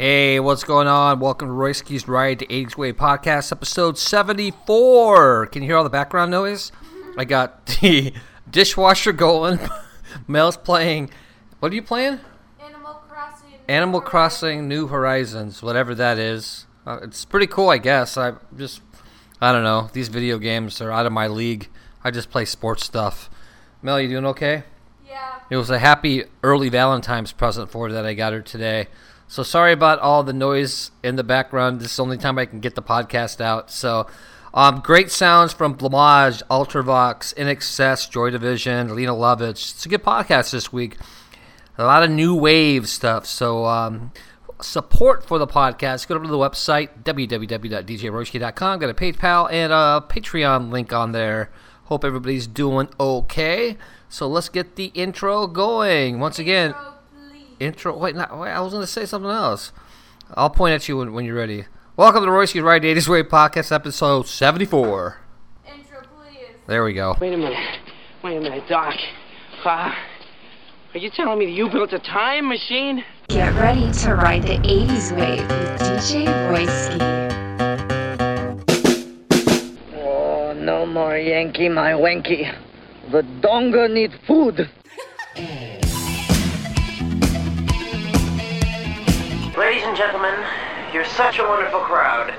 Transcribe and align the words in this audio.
Hey, 0.00 0.40
what's 0.40 0.64
going 0.64 0.86
on? 0.86 1.20
Welcome 1.20 1.48
to 1.48 1.52
Royski's 1.52 2.08
Ride 2.08 2.38
to 2.38 2.46
80s 2.46 2.74
Way 2.74 2.94
podcast, 2.94 3.52
episode 3.52 3.98
74. 3.98 5.48
Can 5.48 5.60
you 5.60 5.68
hear 5.68 5.76
all 5.76 5.84
the 5.84 5.90
background 5.90 6.30
noise? 6.30 6.72
I 7.18 7.26
got 7.26 7.66
the 7.82 8.14
dishwasher 8.50 9.12
going. 9.12 9.58
Mel's 10.26 10.56
playing. 10.56 11.10
What 11.58 11.70
are 11.70 11.74
you 11.74 11.82
playing? 11.82 12.18
Animal 12.64 12.94
Crossing. 13.10 13.50
Animal 13.68 14.00
Crossing 14.00 14.68
New 14.68 14.86
Horizons, 14.86 15.62
whatever 15.62 15.94
that 15.94 16.16
is. 16.16 16.64
Uh, 16.86 17.00
it's 17.02 17.26
pretty 17.26 17.46
cool, 17.46 17.68
I 17.68 17.76
guess. 17.76 18.16
I 18.16 18.32
just, 18.56 18.80
I 19.38 19.52
don't 19.52 19.64
know. 19.64 19.90
These 19.92 20.08
video 20.08 20.38
games 20.38 20.80
are 20.80 20.90
out 20.90 21.04
of 21.04 21.12
my 21.12 21.26
league. 21.26 21.68
I 22.02 22.10
just 22.10 22.30
play 22.30 22.46
sports 22.46 22.86
stuff. 22.86 23.28
Mel, 23.82 24.00
you 24.00 24.08
doing 24.08 24.24
okay? 24.24 24.62
Yeah. 25.06 25.40
It 25.50 25.58
was 25.58 25.68
a 25.68 25.78
happy 25.78 26.24
early 26.42 26.70
Valentine's 26.70 27.32
present 27.32 27.70
for 27.70 27.88
her 27.88 27.92
that 27.92 28.06
I 28.06 28.14
got 28.14 28.32
her 28.32 28.40
today. 28.40 28.88
So 29.30 29.44
sorry 29.44 29.70
about 29.70 30.00
all 30.00 30.24
the 30.24 30.32
noise 30.32 30.90
in 31.04 31.14
the 31.14 31.22
background. 31.22 31.78
This 31.78 31.92
is 31.92 31.96
the 31.98 32.02
only 32.02 32.18
time 32.18 32.36
I 32.36 32.46
can 32.46 32.58
get 32.58 32.74
the 32.74 32.82
podcast 32.82 33.40
out. 33.40 33.70
So 33.70 34.08
um, 34.52 34.80
great 34.80 35.12
sounds 35.12 35.52
from 35.52 35.76
Blancmange, 35.76 36.42
Ultravox, 36.50 37.32
INXS, 37.36 38.10
Joy 38.10 38.30
Division, 38.30 38.92
Lene 38.92 39.10
Lovich. 39.10 39.70
It's 39.72 39.86
a 39.86 39.88
good 39.88 40.02
podcast 40.02 40.50
this 40.50 40.72
week. 40.72 40.96
A 41.78 41.84
lot 41.84 42.02
of 42.02 42.10
new 42.10 42.34
wave 42.34 42.88
stuff. 42.88 43.24
So 43.24 43.66
um, 43.66 44.10
support 44.60 45.24
for 45.24 45.38
the 45.38 45.46
podcast, 45.46 46.08
go 46.08 46.18
to 46.18 46.26
the 46.28 46.36
website, 46.36 47.04
www.djroyski.com. 47.04 48.78
Got 48.80 48.90
a 48.90 48.94
PayPal 48.94 49.52
and 49.52 49.72
a 49.72 50.04
Patreon 50.08 50.72
link 50.72 50.92
on 50.92 51.12
there. 51.12 51.52
Hope 51.84 52.04
everybody's 52.04 52.48
doing 52.48 52.88
okay. 52.98 53.76
So 54.08 54.26
let's 54.26 54.48
get 54.48 54.74
the 54.74 54.86
intro 54.86 55.46
going. 55.46 56.18
Once 56.18 56.40
again, 56.40 56.74
Intro, 57.60 57.94
Wait, 57.94 58.16
not, 58.16 58.38
wait, 58.38 58.48
I 58.52 58.60
was 58.60 58.72
going 58.72 58.82
to 58.82 58.90
say 58.90 59.04
something 59.04 59.30
else. 59.30 59.70
I'll 60.32 60.48
point 60.48 60.72
at 60.72 60.88
you 60.88 60.96
when, 60.96 61.12
when 61.12 61.26
you're 61.26 61.36
ready. 61.36 61.66
Welcome 61.94 62.22
to 62.22 62.24
the 62.24 62.32
Royce 62.32 62.56
Ride 62.56 62.84
80s 62.84 63.06
Way 63.06 63.22
podcast, 63.22 63.70
episode 63.70 64.26
74. 64.26 65.18
Intro, 65.66 66.00
please. 66.00 66.46
There 66.66 66.82
we 66.82 66.94
go. 66.94 67.16
Wait 67.20 67.34
a 67.34 67.36
minute. 67.36 67.58
Wait 68.24 68.38
a 68.38 68.40
minute, 68.40 68.66
Doc. 68.66 68.94
Uh, 69.62 69.92
are 70.94 70.98
you 70.98 71.10
telling 71.10 71.38
me 71.38 71.44
that 71.44 71.52
you 71.52 71.68
built 71.68 71.92
a 71.92 71.98
time 71.98 72.48
machine? 72.48 73.04
Get 73.28 73.52
ready 73.56 73.92
to 73.92 74.14
ride 74.14 74.44
the 74.44 74.56
80s 74.56 75.14
wave 75.14 75.46
with 75.46 75.80
DJ 75.82 76.26
Royski. 76.48 76.98
Oh, 79.96 80.54
no 80.56 80.86
more 80.86 81.18
Yankee, 81.18 81.68
my 81.68 81.92
wanky. 81.92 82.56
The 83.12 83.22
donga 83.42 83.86
need 83.86 84.12
food. 84.26 84.70
Ladies 89.60 89.84
and 89.84 89.94
gentlemen, 89.94 90.34
you're 90.90 91.04
such 91.04 91.38
a 91.38 91.42
wonderful 91.42 91.80
crowd. 91.80 92.32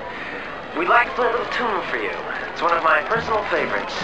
We'd 0.76 0.88
like 0.88 1.06
to 1.06 1.14
play 1.14 1.28
a 1.28 1.30
little 1.30 1.46
tune 1.52 1.80
for 1.88 1.96
you. 1.96 2.10
It's 2.50 2.60
one 2.60 2.76
of 2.76 2.82
my 2.82 3.00
personal 3.02 3.44
favorites. 3.44 3.94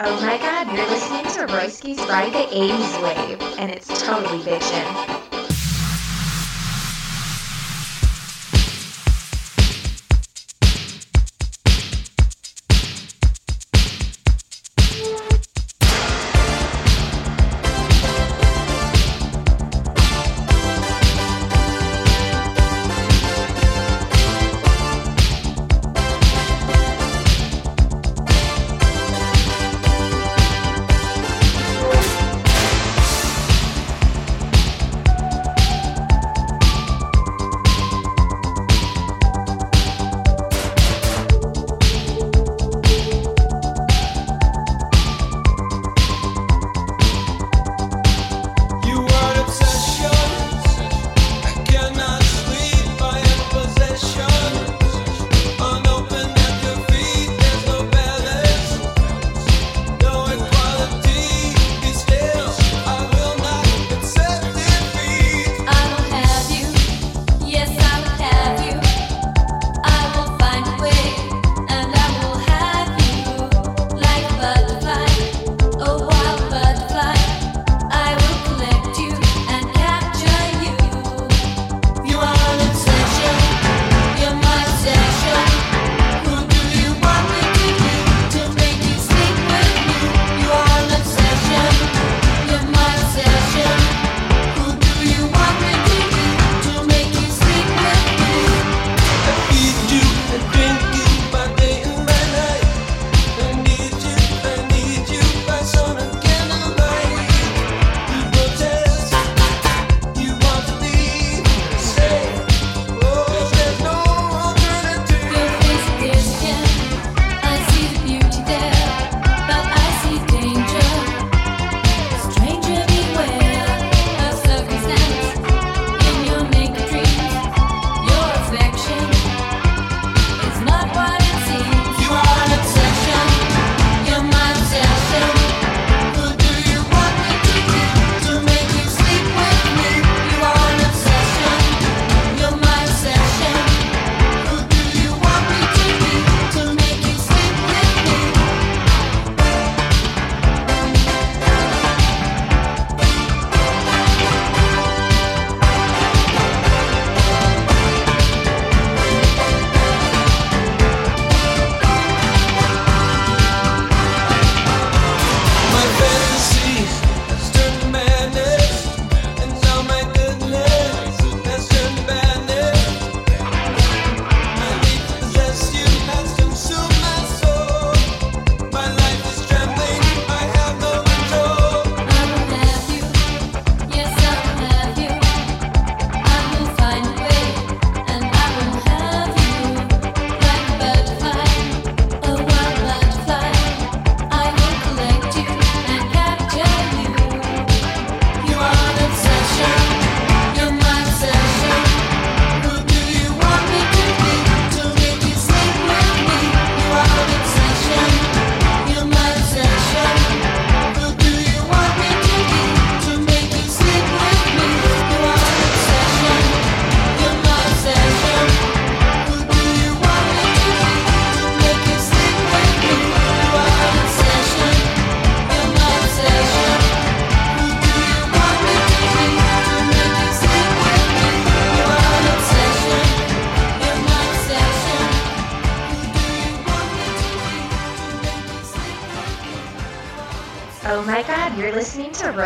Oh 0.00 0.20
my 0.20 0.38
god, 0.38 0.66
you're 0.76 0.88
listening 0.88 1.22
to 1.34 1.46
Royski's 1.54 2.00
Ride 2.08 2.32
the 2.32 2.52
80s 2.52 3.00
wave, 3.00 3.40
and 3.60 3.70
it's 3.70 3.86
totally 4.04 4.42
bitchin'. 4.42 5.39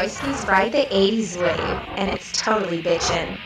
To 0.08 0.46
Ride 0.46 0.72
the 0.72 0.86
80s 0.92 1.36
Wave, 1.36 1.82
and 1.96 2.10
it's 2.10 2.32
totally 2.32 2.82
bitchin'. 2.82 3.40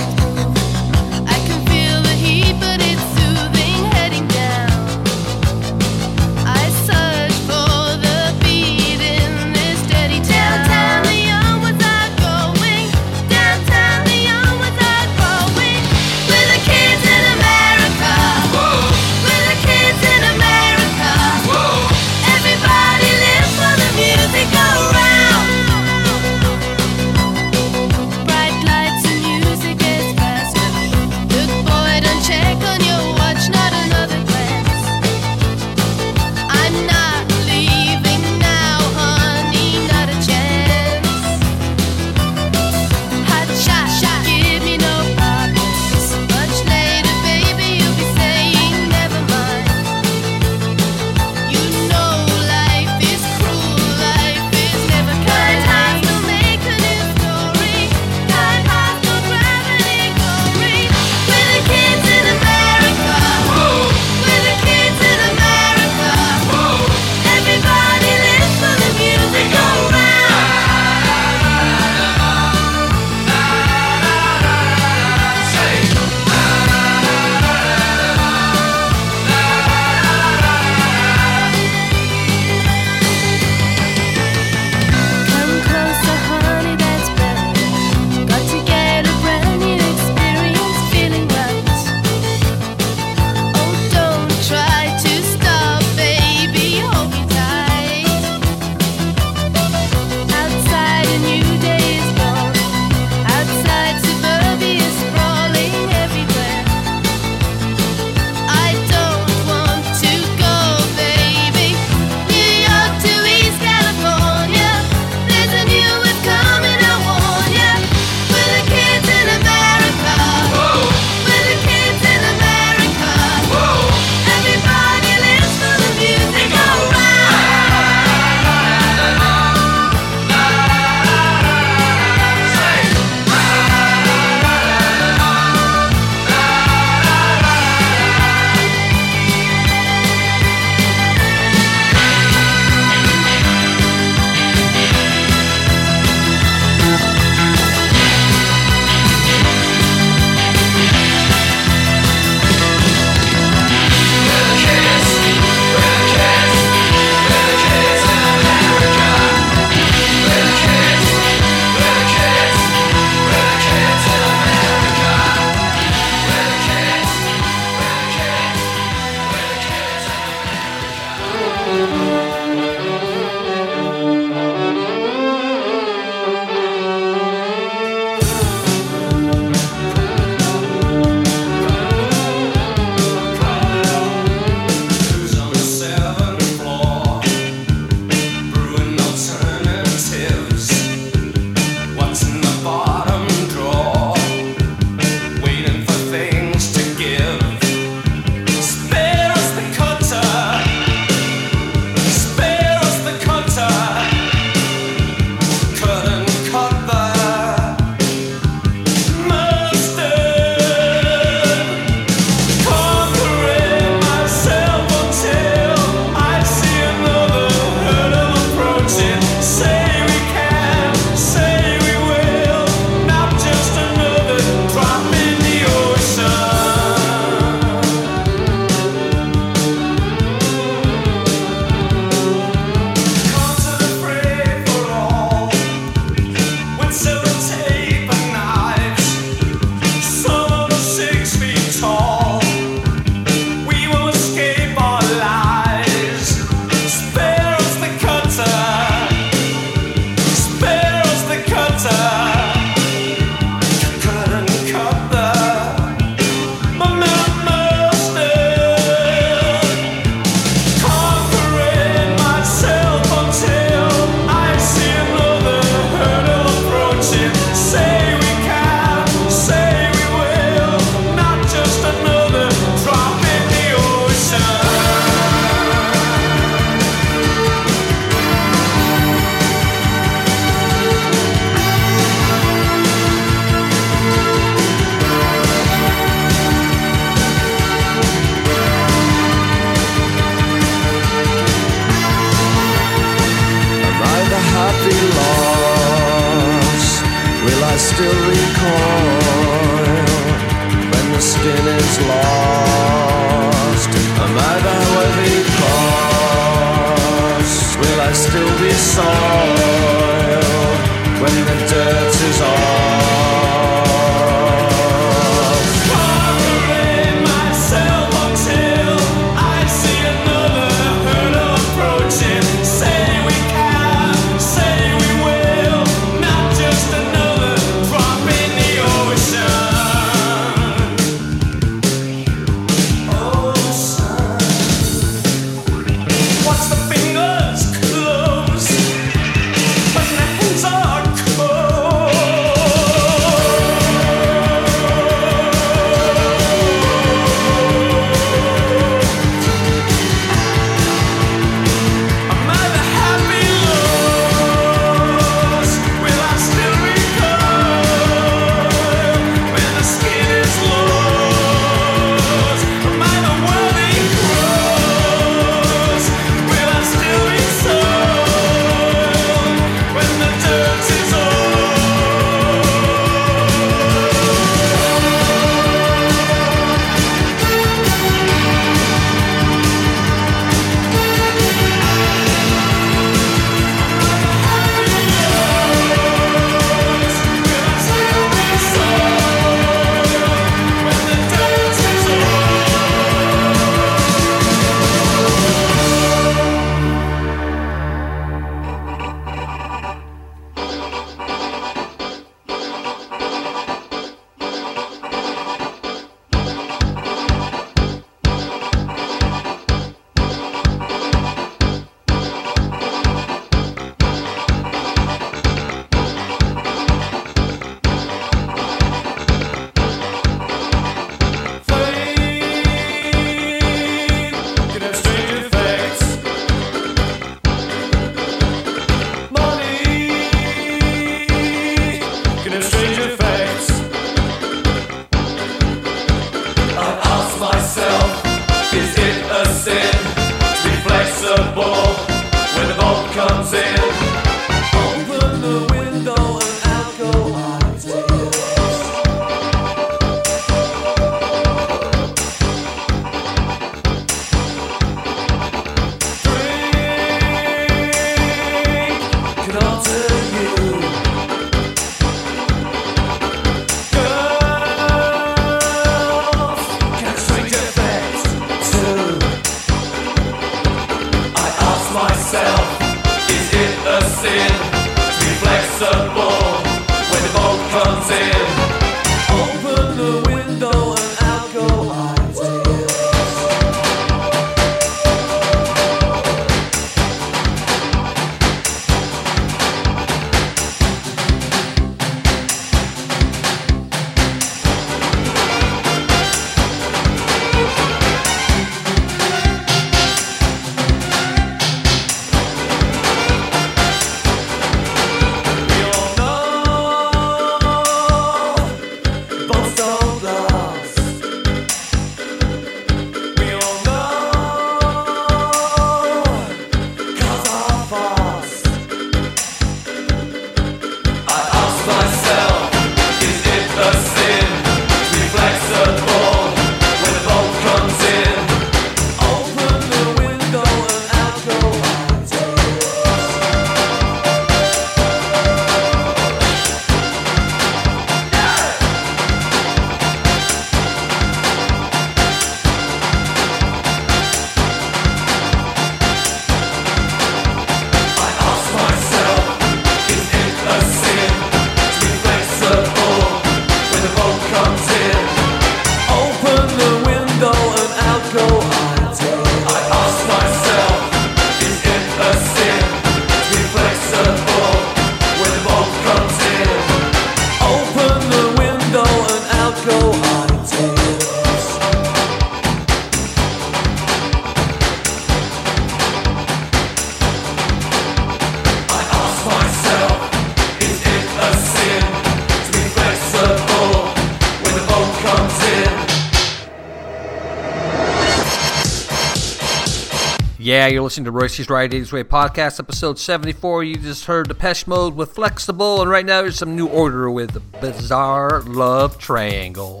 Yeah, 590.86 590.92
you're 590.92 591.02
listening 591.02 591.24
to 591.24 591.32
Royce's 591.32 591.68
Right 591.68 591.90
Days 591.90 592.12
Way 592.12 592.22
podcast, 592.22 592.78
episode 592.78 593.18
74. 593.18 593.82
You 593.82 593.96
just 593.96 594.26
heard 594.26 594.46
Depeche 594.46 594.86
Mode 594.86 595.16
with 595.16 595.32
Flexible, 595.32 596.00
and 596.00 596.08
right 596.08 596.24
now 596.24 596.42
there's 596.42 596.58
some 596.58 596.76
new 596.76 596.86
order 596.86 597.28
with 597.28 597.60
Bizarre 597.80 598.60
Love 598.62 599.18
Triangle. 599.18 600.00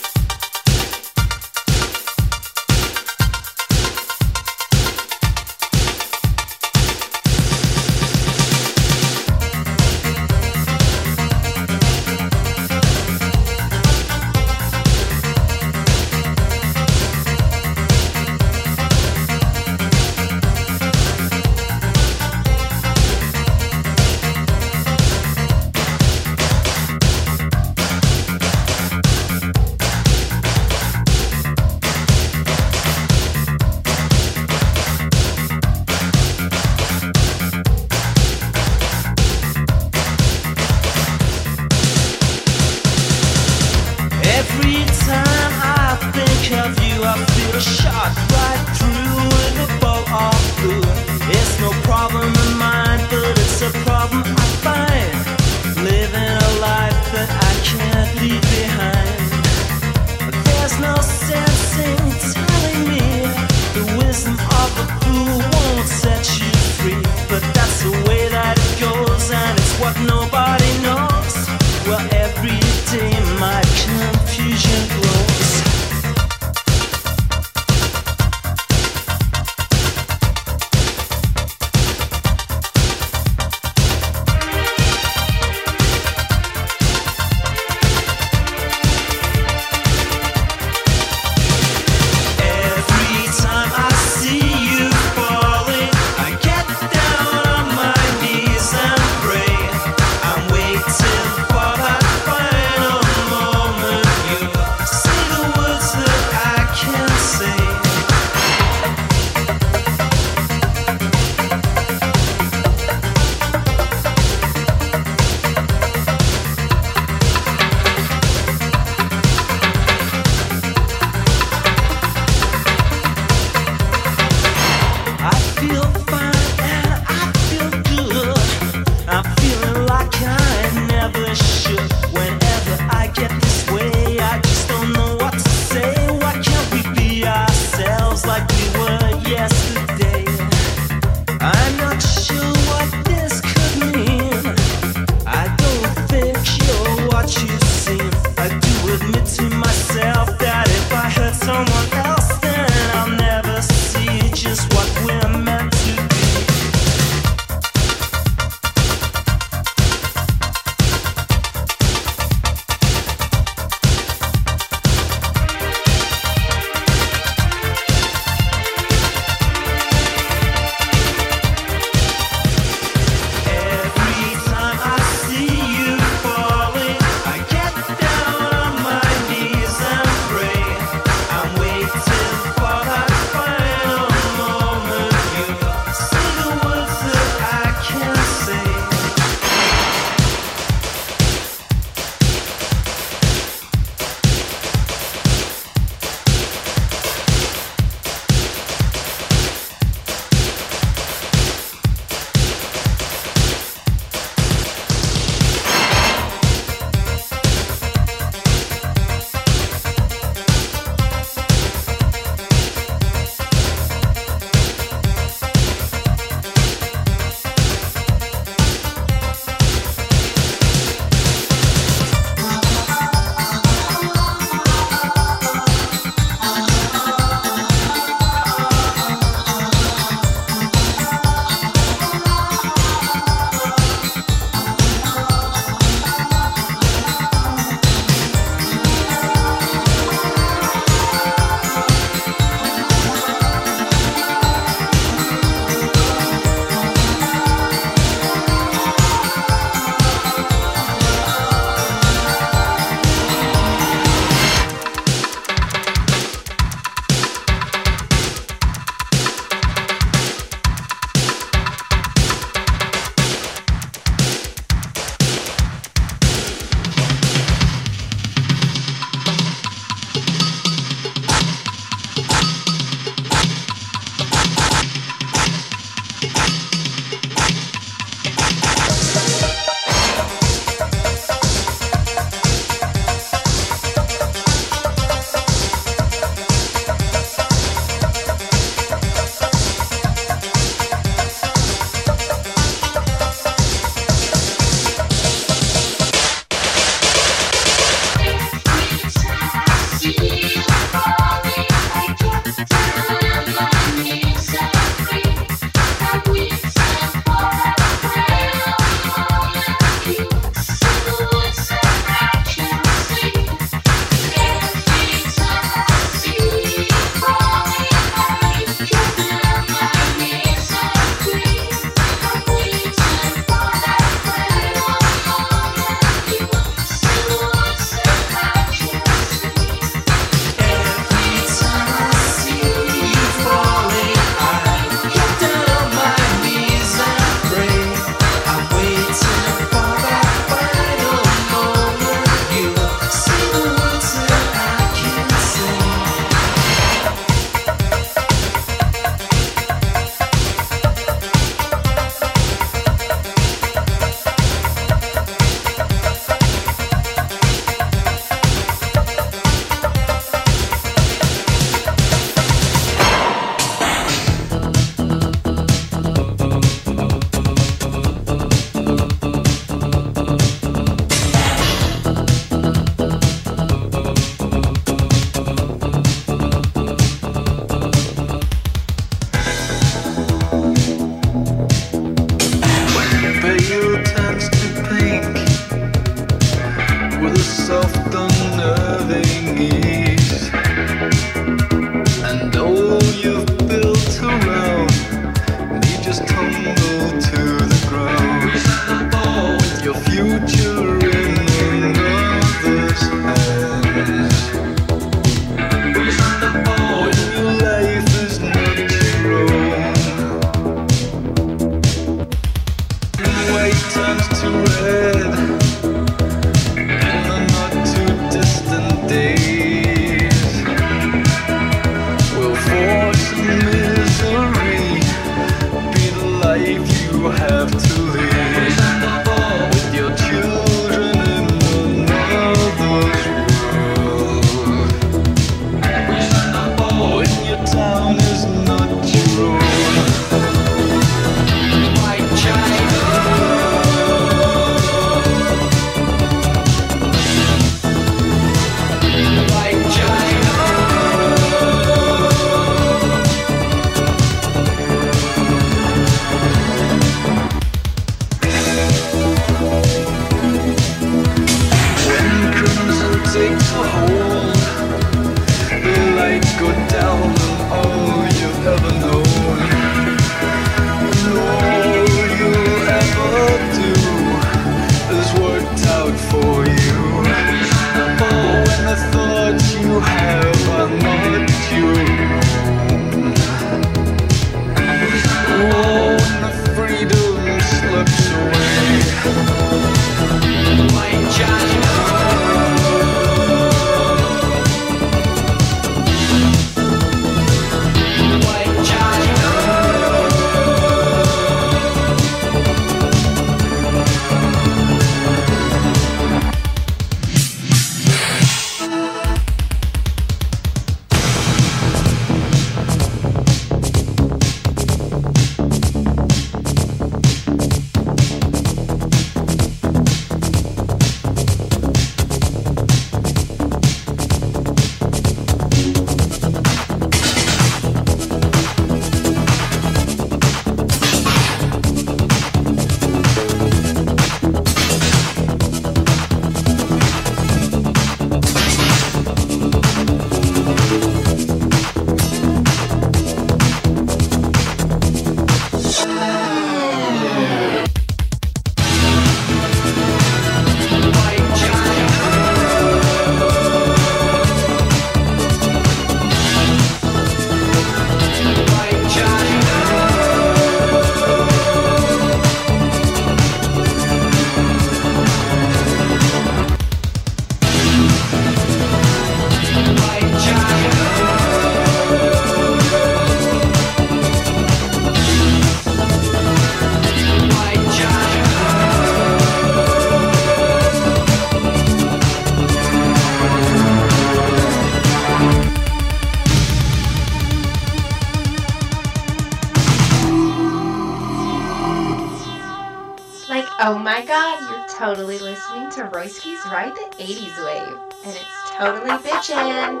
totally 595.13 595.39
listening 595.39 595.89
to 595.89 596.03
Royski's 596.03 596.65
Ride 596.71 596.95
the 596.95 597.23
80s 597.23 597.65
Wave, 597.65 597.99
and 598.23 598.33
it's 598.33 598.71
totally 598.77 599.11
bitchin'. 599.17 600.00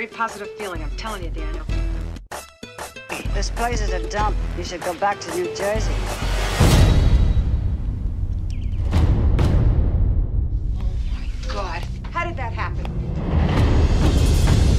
Very 0.00 0.10
positive 0.10 0.48
feeling. 0.56 0.82
I'm 0.82 0.88
telling 0.92 1.22
you, 1.22 1.28
Daniel. 1.28 1.62
This 3.34 3.50
place 3.50 3.82
is 3.82 3.92
a 3.92 4.08
dump. 4.08 4.34
You 4.56 4.64
should 4.64 4.80
go 4.80 4.94
back 4.94 5.20
to 5.20 5.30
New 5.34 5.44
Jersey. 5.54 5.92
Oh 10.74 10.86
my 11.12 11.28
God, 11.52 11.84
how 12.12 12.24
did 12.24 12.34
that 12.38 12.54
happen? 12.54 12.84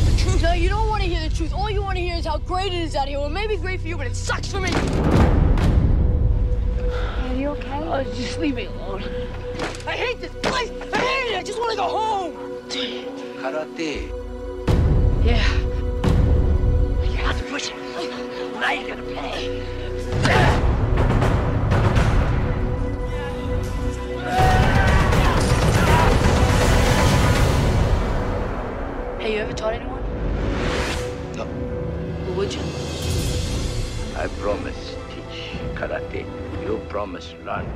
The 0.06 0.16
truth? 0.18 0.42
No, 0.42 0.54
you 0.54 0.70
don't 0.70 0.90
want 0.90 1.04
to 1.04 1.08
hear 1.08 1.22
the 1.30 1.36
truth. 1.36 1.54
All 1.54 1.70
you 1.70 1.84
want 1.84 1.98
to 1.98 2.02
hear 2.02 2.16
is 2.16 2.26
how 2.26 2.40
great 2.40 2.74
it 2.74 2.82
is 2.82 2.96
out 2.96 3.08
here. 3.08 3.20
Well, 3.20 3.28
it 3.28 3.34
may 3.34 3.46
be 3.46 3.58
great 3.58 3.80
for 3.80 3.90
you, 3.90 3.98
but 3.98 4.08
it 4.08 4.16
sucks 4.16 4.52
for 4.52 4.60
me. 4.60 4.72
Are 4.72 4.76
you 7.36 7.50
okay? 7.50 7.80
Oh, 7.84 8.04
just 8.16 8.40
leave 8.40 8.56
me 8.56 8.66
alone. 8.66 9.04
I 9.86 9.92
hate 9.92 10.20
this 10.20 10.34
place. 10.42 10.72
I 10.92 10.98
hate 10.98 11.34
it. 11.34 11.38
I 11.38 11.44
just 11.44 11.60
want 11.60 11.74
to 11.74 11.78
go 11.78 11.84
home. 11.84 12.34
Karate. 13.40 14.21
Yeah. 15.24 15.36
You 17.04 17.18
have 17.18 17.38
to 17.38 17.44
push 17.44 17.70
it. 17.70 17.76
Now 18.60 18.72
you're 18.72 18.88
gonna 18.90 19.04
pay. 19.04 19.62
Hey, 29.20 29.34
you 29.36 29.40
ever 29.42 29.54
taught 29.54 29.74
anyone? 29.74 30.02
No. 31.38 31.46
Well, 31.46 32.38
would 32.38 32.52
you? 32.52 32.62
I 34.18 34.28
promise 34.40 34.96
teach 35.10 35.52
karate. 35.76 36.26
You 36.64 36.82
promise 36.90 37.36
learn. 37.46 37.68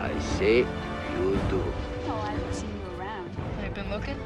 I 0.00 0.18
say 0.20 0.60
you 0.60 1.38
do. 1.50 1.62
Oh, 2.06 2.22
I 2.24 2.30
haven't 2.30 2.54
seen 2.54 2.70
you 2.70 2.98
around. 2.98 3.30
I've 3.58 3.64
you 3.64 3.70
been 3.82 3.90
looking? 3.90 4.16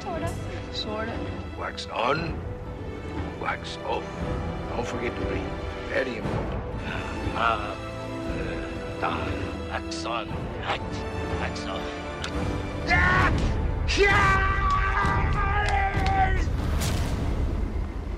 Sorta. 0.00 0.47
Sorta. 0.78 1.18
Wax 1.58 1.88
on, 1.92 2.40
wax 3.40 3.78
off. 3.84 4.04
Don't 4.70 4.86
forget 4.86 5.12
to 5.12 5.20
breathe. 5.26 5.42
Very 5.88 6.18
important. 6.18 6.62
Ma, 7.34 7.40
uh, 7.40 9.00
da, 9.00 9.18
wax 9.70 10.04
on, 10.04 10.28
wax, 10.60 10.80
wax 11.40 11.66
off. 11.66 11.82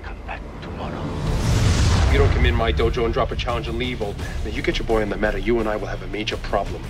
Come 0.03 0.17
back 0.27 0.41
tomorrow. 0.61 1.03
If 2.05 2.13
you 2.13 2.19
don't 2.19 2.31
come 2.31 2.45
in 2.45 2.53
my 2.53 2.71
dojo 2.71 3.05
and 3.05 3.13
drop 3.13 3.31
a 3.31 3.35
challenge 3.35 3.69
and 3.69 3.79
leave, 3.79 4.03
old 4.03 4.19
man, 4.19 4.27
then 4.43 4.53
you 4.53 4.61
get 4.61 4.77
your 4.77 4.85
boy 4.85 5.01
on 5.01 5.09
the 5.09 5.17
meta, 5.17 5.41
you 5.41 5.57
and 5.59 5.67
I 5.67 5.77
will 5.77 5.87
have 5.87 6.03
a 6.03 6.07
major 6.07 6.37
problem. 6.37 6.83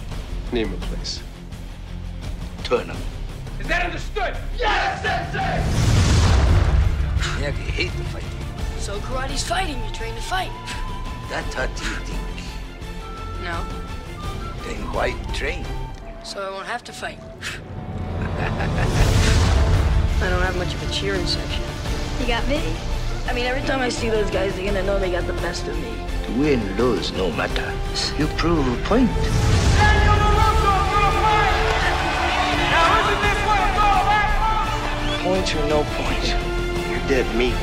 Name 0.52 0.74
a 0.74 0.78
place. 0.88 1.24
Turn 2.66 2.90
him. 2.90 2.98
Is 2.98 3.21
that 3.72 3.86
understood? 3.86 4.36
Yes, 4.60 5.02
Sensei! 5.02 5.64
Miyagi 7.40 7.70
hate 7.72 7.92
to 7.92 8.04
fight. 8.12 8.24
So 8.80 9.00
karate's 9.00 9.48
fighting. 9.48 9.82
You 9.86 9.92
train 9.92 10.14
to 10.14 10.22
fight. 10.22 10.52
That's 11.30 11.56
what 11.56 11.70
you 11.70 11.96
think. 12.04 12.20
No. 13.44 13.64
Then 14.66 14.92
why 14.92 15.14
train? 15.34 15.66
So 16.24 16.42
I 16.46 16.50
won't 16.52 16.68
have 16.68 16.84
to 16.84 16.92
fight. 16.92 17.20
I 20.22 20.30
don't 20.30 20.42
have 20.42 20.58
much 20.58 20.74
of 20.74 20.90
a 20.90 20.94
cheering 20.94 21.26
section. 21.26 21.64
You 22.20 22.28
got 22.28 22.46
me? 22.50 22.62
I 23.28 23.34
mean, 23.34 23.46
every 23.46 23.62
time 23.64 23.80
I 23.80 23.90
see 23.90 24.10
those 24.10 24.30
guys, 24.32 24.54
they're 24.56 24.66
gonna 24.66 24.84
know 24.84 25.00
they 25.00 25.12
got 25.12 25.26
the 25.28 25.34
best 25.42 25.66
of 25.68 25.78
me. 25.80 25.94
To 26.26 26.32
win, 26.34 26.78
lose, 26.78 27.14
no 27.14 27.32
matter. 27.32 27.74
You 28.20 28.28
prove 28.36 28.68
a 28.68 28.84
point. 28.84 30.01
Point 35.24 35.56
or 35.56 35.68
no 35.68 35.84
point, 35.84 36.28
you're 36.90 37.08
dead 37.08 37.36
meat. 37.36 37.54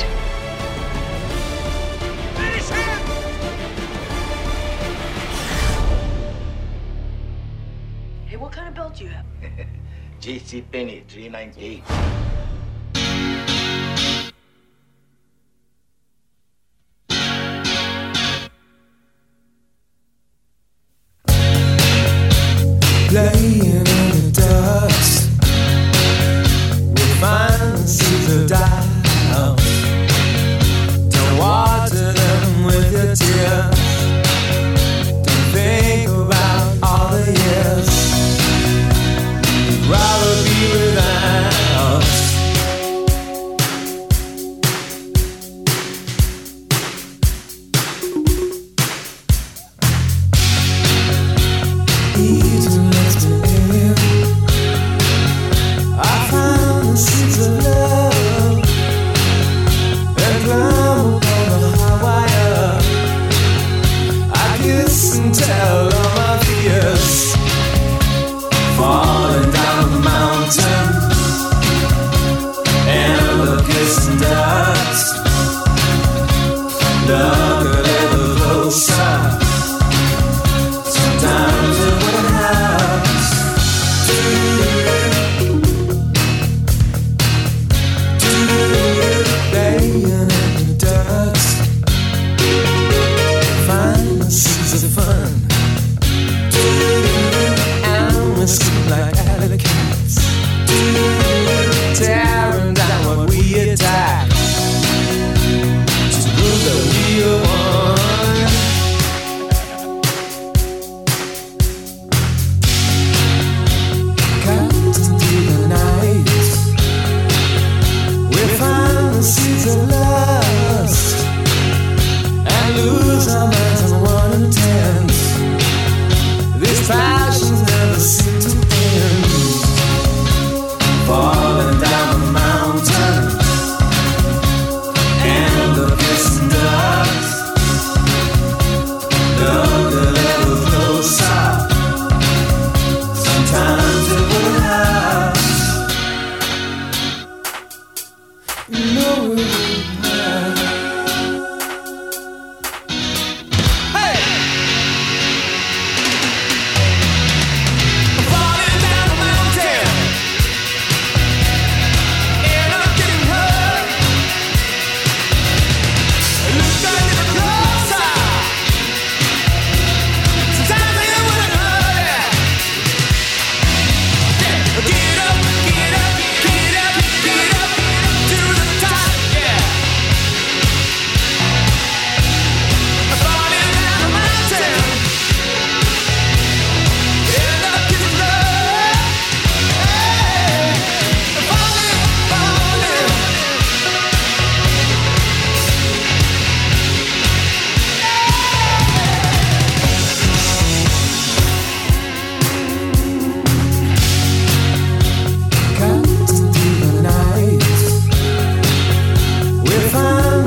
Hey, 8.27 8.37
what 8.37 8.53
kind 8.53 8.69
of 8.69 8.75
belt 8.75 8.95
do 8.95 9.05
you 9.05 9.11
have? 9.11 9.27
JC 10.21 10.63
Penney, 10.71 11.03
398. 11.09 11.83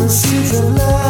seeds 0.10 0.60
of 0.60 0.74
love. 0.76 1.01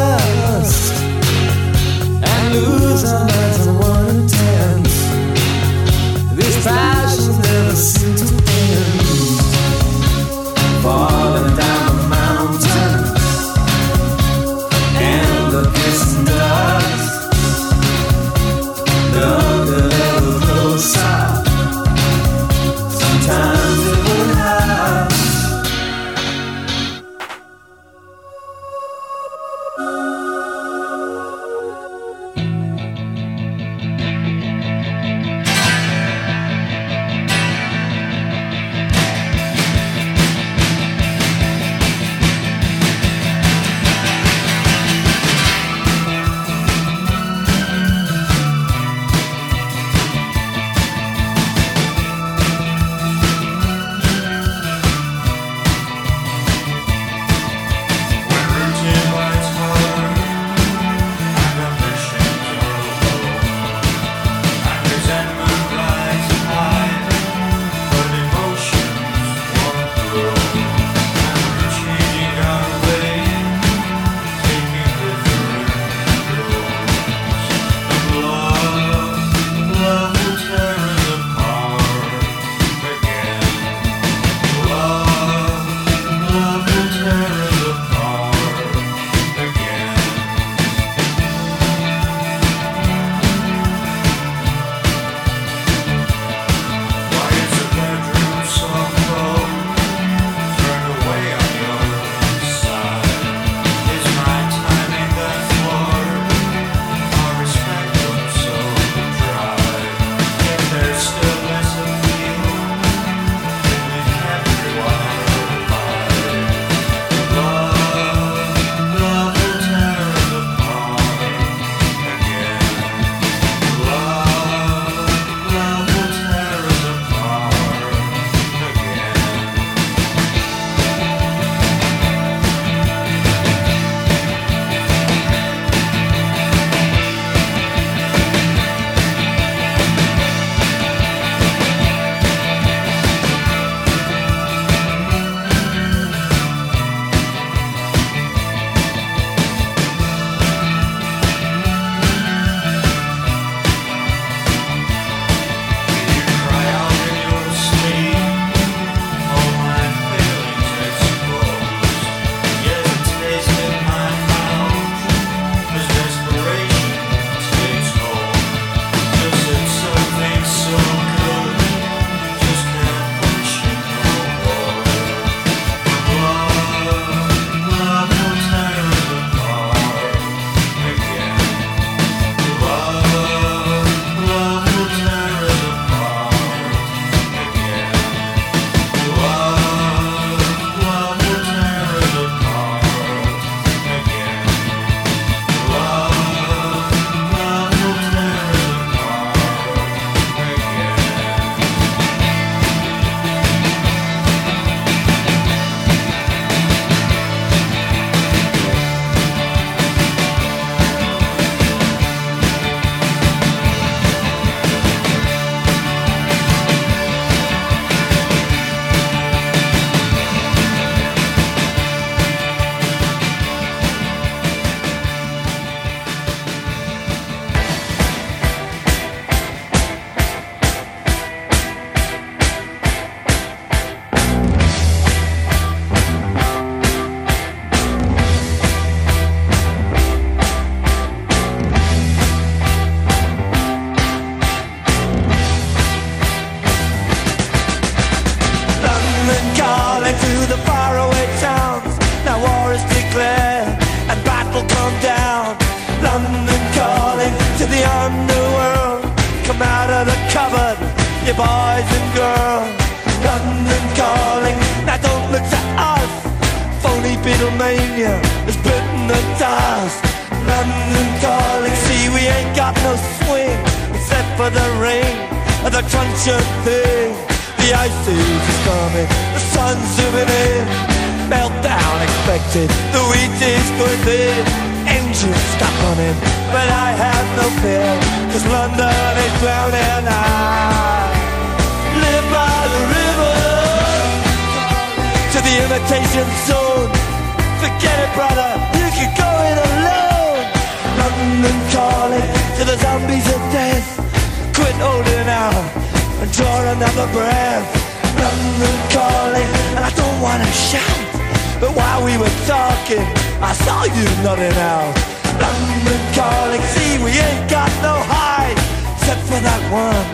We 312.04 312.18
were 312.18 312.36
talking, 312.50 313.06
I 313.42 313.54
saw 313.54 313.86
you 313.86 314.06
nodding 314.26 314.58
out. 314.58 314.94
London 315.38 316.02
calling, 316.14 316.62
see 316.74 316.98
we 317.04 317.12
ain't 317.14 317.50
got 317.50 317.72
no 317.82 317.96
hide, 318.06 318.58
except 318.98 319.22
for 319.30 319.40
that 319.42 319.62
one 319.70 320.06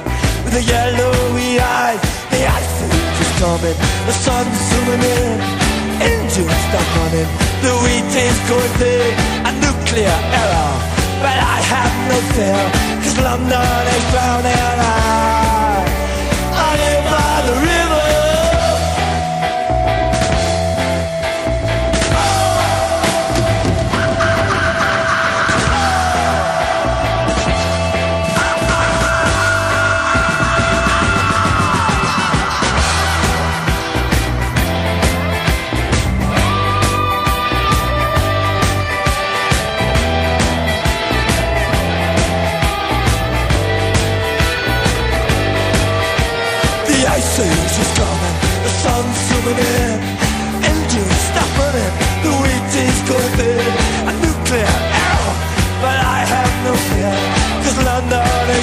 with 0.43 0.53
the 0.53 0.63
yellowy 0.63 1.59
eyes. 1.59 2.01
The 2.31 2.43
ice 2.43 2.77
is 3.23 3.31
coming, 3.39 3.77
the 4.07 4.15
sun's 4.15 4.57
zooming 4.69 5.03
in, 5.03 5.37
engines 6.03 6.59
stop 6.67 6.87
running, 6.99 7.29
the 7.63 7.73
wheat 7.83 8.11
is 8.15 8.37
going 8.51 8.73
big, 8.79 9.13
a 9.47 9.51
nuclear 9.63 10.17
error. 10.39 10.73
But 11.23 11.37
I 11.39 11.57
have 11.73 11.93
no 12.11 12.17
fear, 12.35 12.61
cause 13.01 13.17
London 13.19 13.83
is 13.95 14.03
drowning. 14.11 14.77
I, 14.79 15.56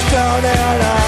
Is 0.05 0.11
drowning, 0.11 0.45
I, 0.45 1.04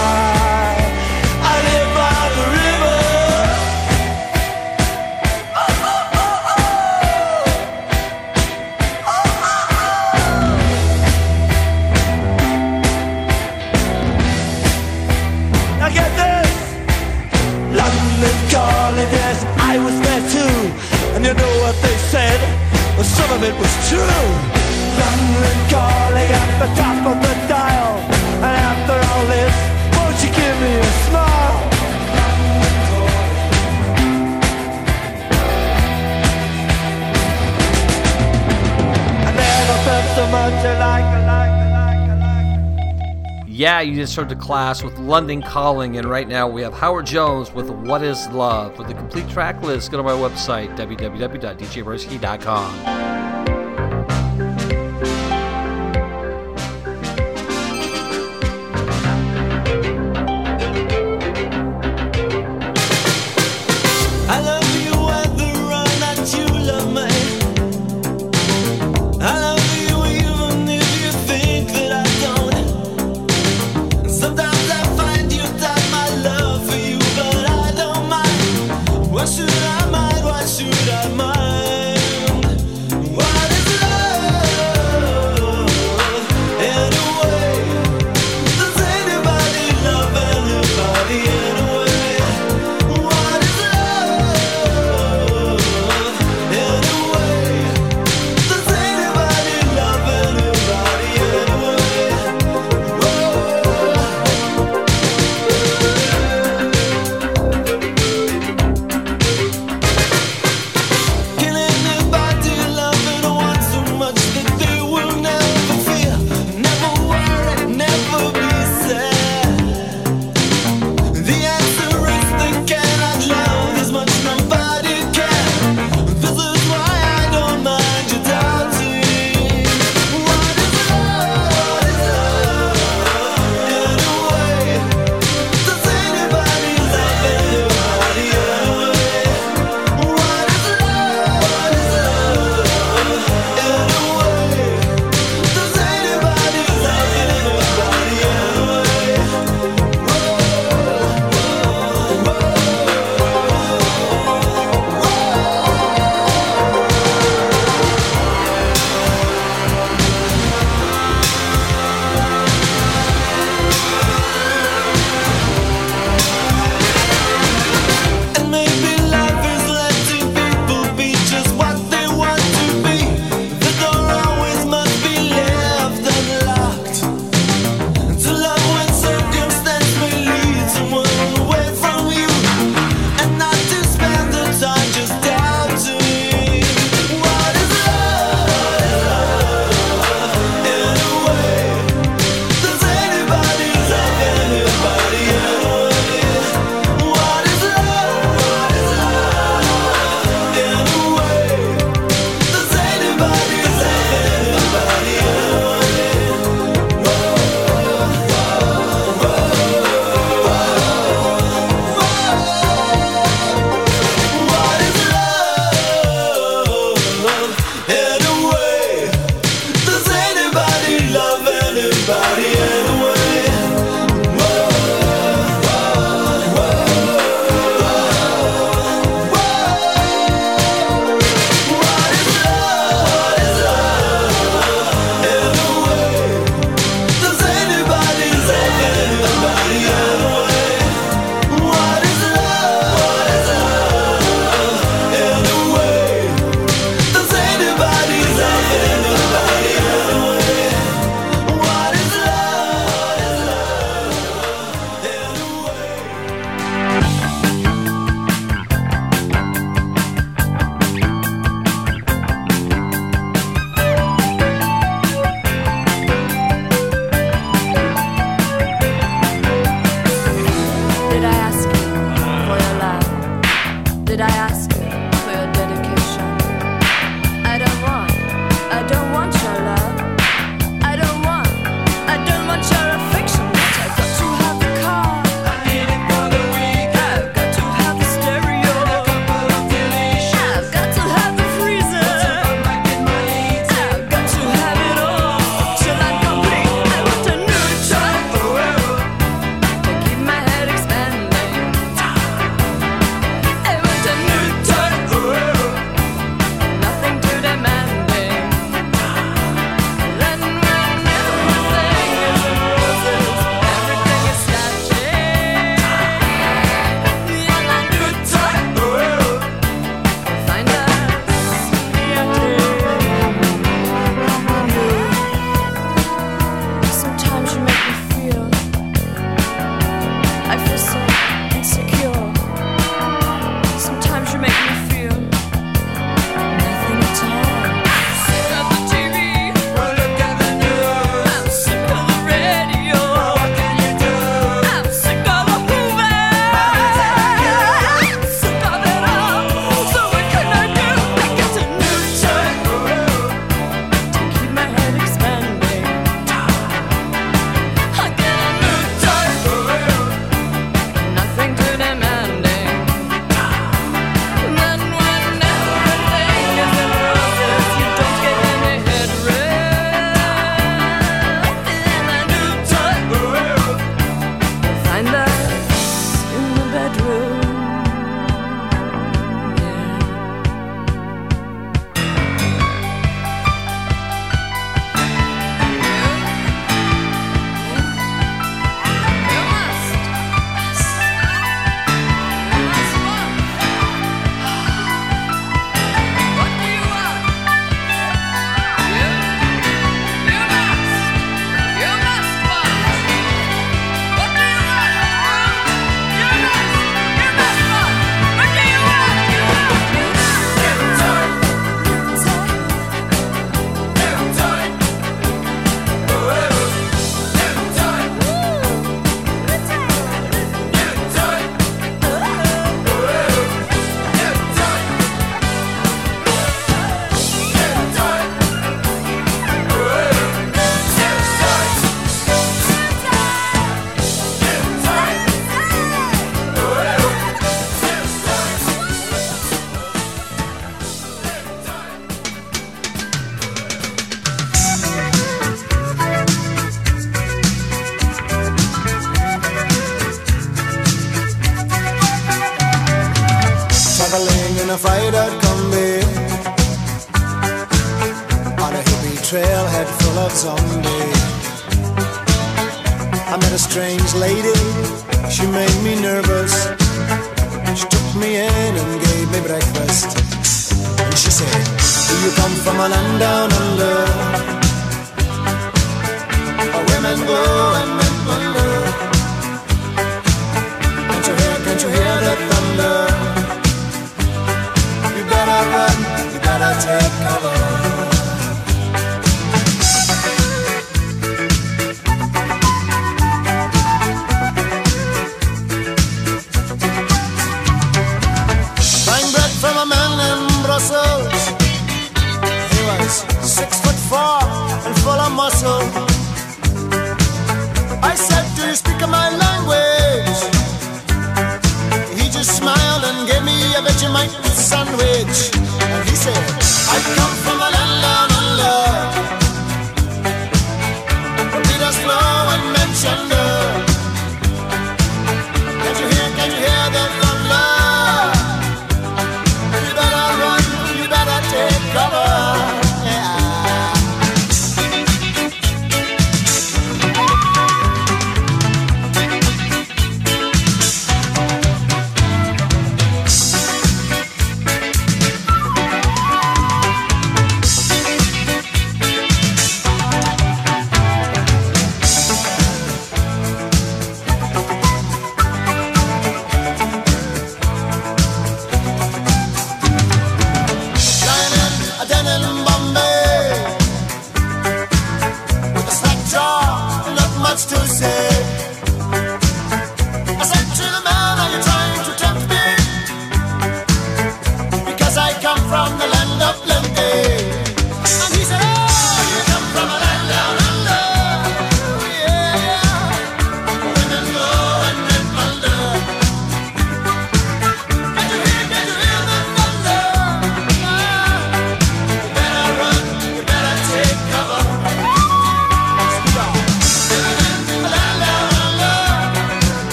you 43.88 43.96
just 43.96 44.16
heard 44.16 44.30
the 44.30 44.36
class 44.36 44.84
with 44.84 44.98
London 45.00 45.42
Calling, 45.42 45.98
and 45.98 46.08
right 46.10 46.28
now 46.28 46.48
we 46.48 46.62
have 46.62 46.74
Howard 46.74 47.06
Jones 47.06 47.54
with 47.54 47.70
What 47.70 48.04
Is 48.04 48.28
Love. 48.30 48.76
For 48.76 48.84
the 48.84 48.94
complete 48.94 49.30
track 49.30 49.62
list, 49.64 49.92
go 49.92 49.98
to 49.98 50.04
my 50.04 50.12
website, 50.12 50.76
www.djbroski.com. 50.78 53.27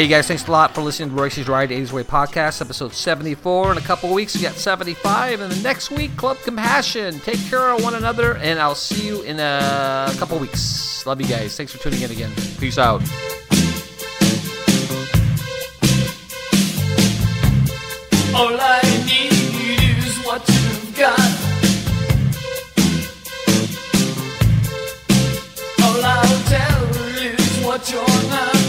Hey 0.00 0.08
guys, 0.08 0.26
thanks 0.26 0.48
a 0.48 0.50
lot 0.50 0.74
for 0.74 0.80
listening 0.80 1.10
to 1.10 1.14
Royce's 1.14 1.46
Ride 1.46 1.68
80s 1.68 1.92
Way 1.92 2.04
podcast, 2.04 2.62
episode 2.62 2.94
74. 2.94 3.72
In 3.72 3.76
a 3.76 3.82
couple 3.82 4.10
weeks, 4.14 4.34
we 4.34 4.40
got 4.40 4.54
75. 4.54 5.42
And 5.42 5.52
the 5.52 5.62
next 5.62 5.90
week, 5.90 6.16
Club 6.16 6.38
Compassion. 6.38 7.20
Take 7.20 7.38
care 7.50 7.68
of 7.68 7.82
one 7.82 7.94
another, 7.94 8.38
and 8.38 8.58
I'll 8.58 8.74
see 8.74 9.06
you 9.06 9.20
in 9.20 9.38
a 9.38 10.10
couple 10.16 10.38
weeks. 10.38 11.04
Love 11.04 11.20
you 11.20 11.26
guys. 11.26 11.54
Thanks 11.54 11.72
for 11.72 11.82
tuning 11.82 12.00
in 12.00 12.10
again. 12.10 12.32
Peace 12.58 12.78
out. 12.78 13.02
All 18.34 18.56
I 18.58 18.80
need 19.04 19.34
is 20.00 20.16
what 20.24 20.48
you've 20.48 20.96
got. 20.96 21.20
All 25.84 26.02
I'll 26.02 26.44
tell 26.48 26.84
is 27.22 27.66
what 27.66 27.92
you're 27.92 28.30
not. 28.30 28.59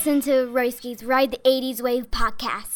listen 0.00 0.18
to 0.22 0.50
Royski's 0.50 1.04
Ride 1.04 1.30
the 1.30 1.36
80s 1.44 1.82
Wave 1.82 2.10
podcast. 2.10 2.69